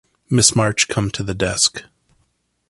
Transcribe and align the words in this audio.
Miss 0.31 0.55
March, 0.55 0.87
come 0.87 1.11
to 1.11 1.21
the 1.21 1.35
desk. 1.35 1.83